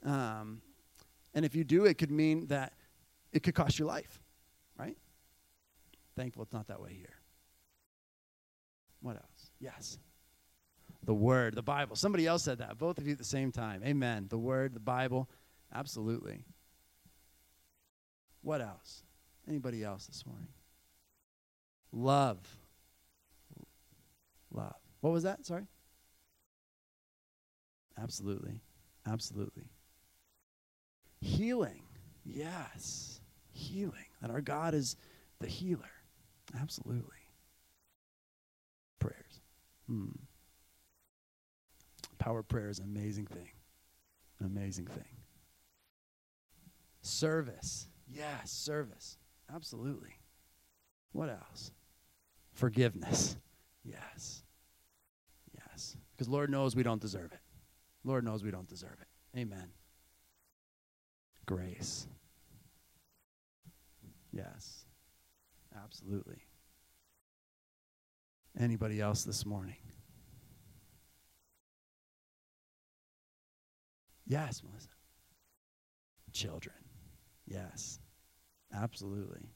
[0.06, 0.62] Um,
[1.34, 2.74] and if you do, it could mean that
[3.34, 4.22] it could cost your life,
[4.78, 4.96] right?
[6.16, 7.25] Thankful it's not that way here.
[9.02, 9.52] What else?
[9.60, 9.98] Yes.
[11.04, 11.96] The Word, the Bible.
[11.96, 12.78] Somebody else said that.
[12.78, 13.82] Both of you at the same time.
[13.86, 14.28] Amen.
[14.30, 15.30] The Word, the Bible.
[15.74, 16.44] Absolutely.
[18.42, 19.04] What else?
[19.48, 20.48] Anybody else this morning?
[21.92, 22.40] Love.
[24.52, 24.76] Love.
[25.02, 25.46] What was that?
[25.46, 25.68] Sorry?
[28.02, 28.62] Absolutely.
[29.08, 29.70] Absolutely.
[31.22, 31.84] Healing.
[32.24, 33.22] Yes.
[33.52, 34.06] Healing.
[34.22, 34.96] That our God is
[35.40, 35.92] the healer.
[36.60, 37.25] Absolutely.
[39.88, 40.08] Hmm.
[42.18, 43.50] Power prayer is an amazing thing.
[44.40, 45.06] An amazing thing.
[47.02, 47.88] Service.
[48.08, 49.18] Yes, service.
[49.54, 50.16] Absolutely.
[51.12, 51.72] What else?
[52.54, 53.38] Forgiveness.
[53.84, 54.44] Yes.
[55.54, 55.96] Yes.
[56.12, 57.40] Because Lord knows we don't deserve it.
[58.04, 59.40] Lord knows we don't deserve it.
[59.40, 59.68] Amen.
[61.46, 62.08] Grace.
[64.32, 64.86] Yes.
[65.84, 66.45] Absolutely.
[68.60, 69.76] Anybody else this morning?
[74.26, 74.90] Yes, Melissa.
[76.32, 76.76] Children.
[77.46, 78.00] Yes.
[78.74, 79.50] Absolutely.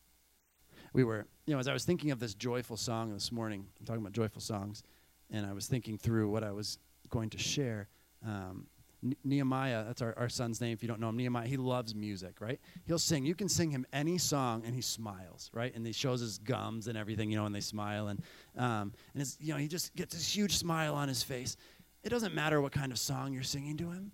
[0.93, 3.85] We were, you know, as I was thinking of this joyful song this morning, I'm
[3.85, 4.83] talking about joyful songs,
[5.29, 6.77] and I was thinking through what I was
[7.09, 7.87] going to share.
[8.25, 8.67] Um,
[9.01, 11.17] Ne- Nehemiah, that's our, our son's name if you don't know him.
[11.17, 12.59] Nehemiah, he loves music, right?
[12.85, 13.25] He'll sing.
[13.25, 15.73] You can sing him any song and he smiles, right?
[15.73, 18.07] And he shows his gums and everything, you know, and they smile.
[18.09, 18.21] And,
[18.57, 21.55] um, and it's, you know, he just gets this huge smile on his face.
[22.03, 24.11] It doesn't matter what kind of song you're singing to him.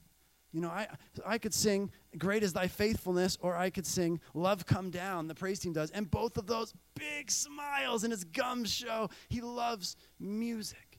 [0.56, 0.88] You know, I,
[1.26, 5.36] I could sing Great is Thy Faithfulness, or I could sing Love Come Down, the
[5.36, 5.92] praise team does.
[5.92, 10.98] And both of those big smiles and his gums show he loves music.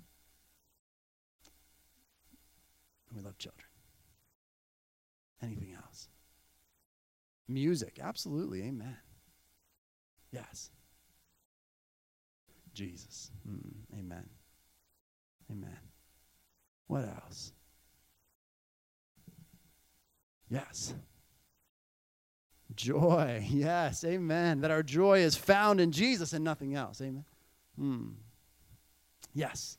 [3.08, 3.66] And we love children.
[5.42, 6.08] Anything else?
[7.48, 8.62] Music, absolutely.
[8.62, 8.96] Amen.
[10.32, 10.70] Yes.
[12.74, 13.30] Jesus.
[13.48, 14.28] Mm, amen.
[15.50, 15.78] Amen.
[16.86, 17.52] What else?
[20.48, 20.94] Yes.
[22.74, 23.46] Joy.
[23.50, 24.04] Yes.
[24.04, 24.60] Amen.
[24.60, 27.00] That our joy is found in Jesus and nothing else.
[27.00, 27.24] Amen.
[27.78, 28.08] Hmm.
[29.32, 29.78] Yes.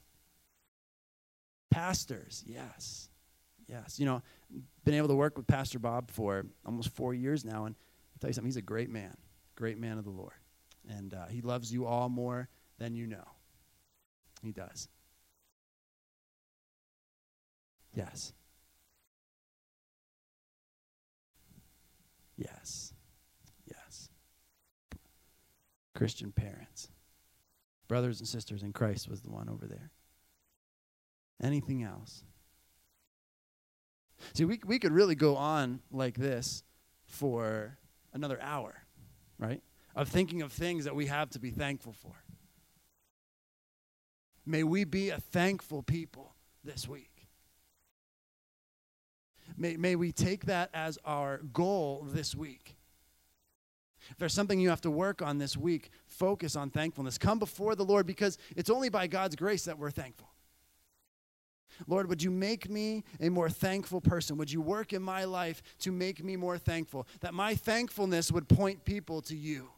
[1.70, 2.44] Pastors.
[2.48, 3.10] Yes.
[3.68, 4.00] Yes.
[4.00, 4.22] You know,
[4.86, 8.30] been able to work with Pastor Bob for almost four years now, and I'll tell
[8.30, 9.16] you something, he's a great man,
[9.56, 10.34] great man of the Lord.
[10.88, 12.48] And uh, he loves you all more
[12.78, 13.26] than you know.
[14.42, 14.88] He does.
[17.94, 18.32] Yes.
[22.38, 22.94] Yes.
[23.66, 24.10] Yes.
[25.96, 26.90] Christian parents.
[27.88, 29.92] Brothers and sisters in Christ was the one over there.
[31.42, 32.24] Anything else?
[34.34, 36.64] See, we, we could really go on like this
[37.06, 37.78] for
[38.14, 38.84] another hour,
[39.40, 39.62] right?
[39.96, 42.14] Of thinking of things that we have to be thankful for.
[44.46, 47.28] May we be a thankful people this week.
[49.58, 52.78] May, may we take that as our goal this week.
[54.10, 57.18] If there's something you have to work on this week, focus on thankfulness.
[57.18, 60.30] Come before the Lord because it's only by God's grace that we're thankful.
[61.86, 64.38] Lord, would you make me a more thankful person?
[64.38, 67.08] Would you work in my life to make me more thankful?
[67.20, 69.70] That my thankfulness would point people to you.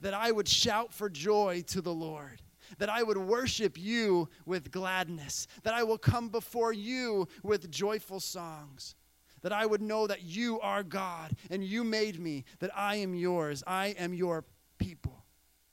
[0.00, 2.42] That I would shout for joy to the Lord.
[2.78, 5.48] That I would worship you with gladness.
[5.62, 8.94] That I will come before you with joyful songs.
[9.42, 12.44] That I would know that you are God and you made me.
[12.58, 13.62] That I am yours.
[13.66, 14.44] I am your
[14.78, 15.24] people.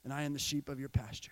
[0.03, 1.31] And I am the sheep of your pasture.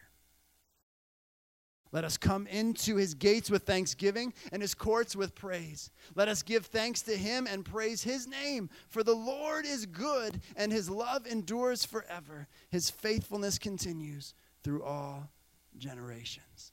[1.93, 5.91] Let us come into his gates with thanksgiving and his courts with praise.
[6.15, 8.71] Let us give thanks to him and praise his name.
[8.89, 12.47] For the Lord is good and his love endures forever.
[12.71, 14.33] His faithfulness continues
[14.63, 15.29] through all
[15.77, 16.71] generations.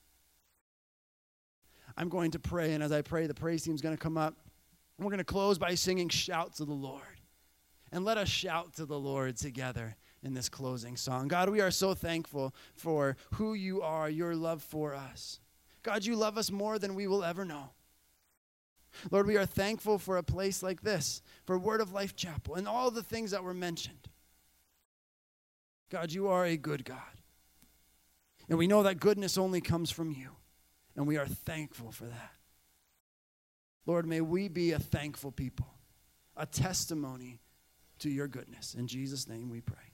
[1.98, 4.16] I'm going to pray, and as I pray, the praise team is going to come
[4.16, 4.34] up.
[4.98, 7.02] We're going to close by singing Shout to the Lord.
[7.92, 11.28] And let us shout to the Lord together in this closing song.
[11.28, 15.40] God, we are so thankful for who you are, your love for us.
[15.82, 17.70] God, you love us more than we will ever know.
[19.10, 22.66] Lord, we are thankful for a place like this, for Word of Life Chapel, and
[22.68, 24.08] all the things that were mentioned.
[25.90, 26.98] God, you are a good God.
[28.48, 30.30] And we know that goodness only comes from you,
[30.96, 32.32] and we are thankful for that.
[33.86, 35.72] Lord, may we be a thankful people,
[36.36, 37.40] a testimony
[38.00, 38.74] to your goodness.
[38.74, 39.89] In Jesus' name we pray.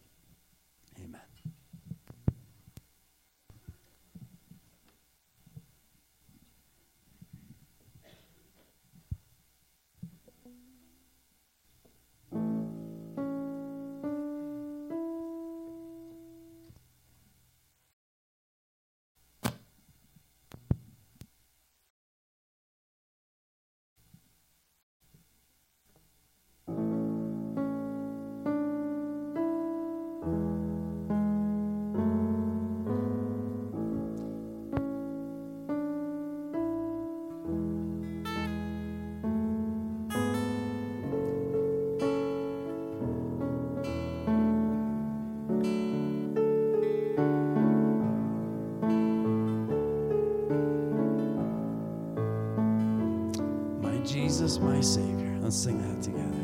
[54.37, 55.35] Jesus, my Savior.
[55.41, 56.36] Let's sing that together.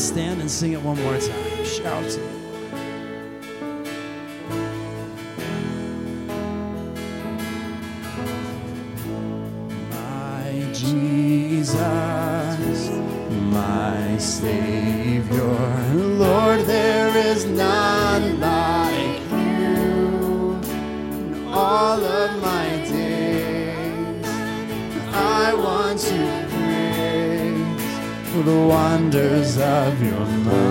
[0.00, 1.64] Stand and sing it one more time.
[1.64, 2.39] Shout
[29.10, 30.70] wonders of your mighty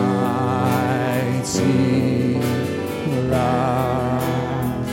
[3.28, 4.88] love.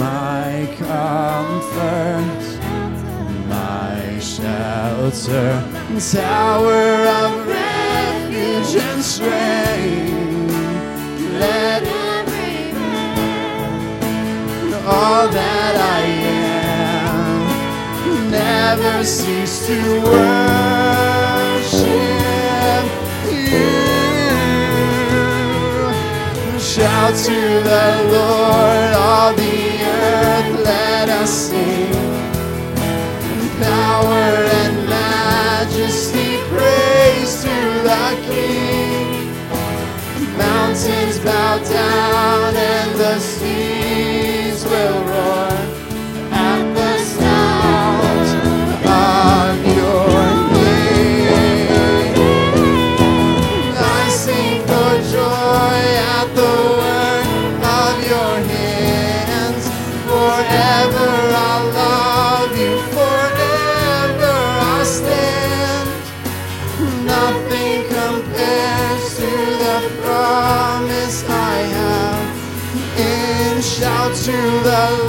[0.00, 2.42] My comfort,
[3.48, 5.62] my shelter,
[6.10, 10.50] tower of refuge and strength.
[11.38, 12.72] Let every
[14.84, 16.56] all that I am
[18.30, 20.55] never cease to worship
[27.06, 31.92] To the Lord, all the earth, let us sing.
[33.62, 37.56] Power and majesty, praise to
[37.88, 39.32] the King.
[40.36, 45.65] Mountains bow down and the seas will roar
[60.56, 64.36] Forever I'll love you, forever
[64.72, 65.90] I'll stand.
[67.04, 69.30] Nothing compares to
[69.64, 72.36] the promise I have.
[72.96, 74.36] And shout to
[74.68, 75.05] the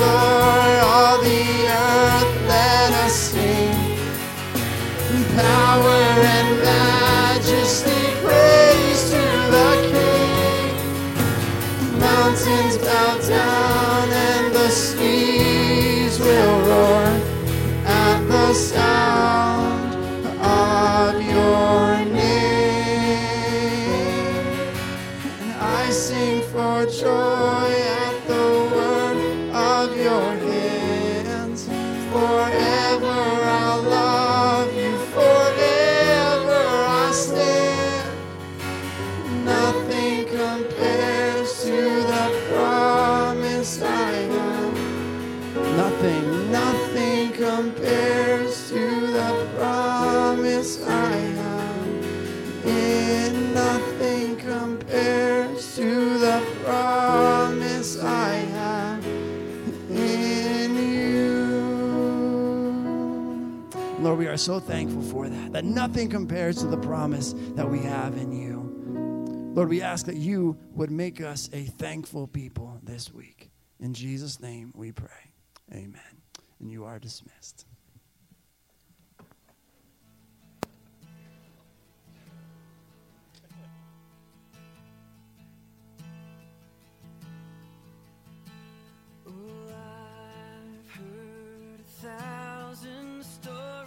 [64.48, 69.52] so thankful for that, that nothing compares to the promise that we have in you.
[69.54, 73.52] Lord, we ask that you would make us a thankful people this week.
[73.82, 75.10] In Jesus' name we pray.
[75.74, 76.00] Amen.
[76.62, 77.66] And you are dismissed.
[89.28, 89.32] Oh,
[89.68, 93.87] I've heard a thousand stories.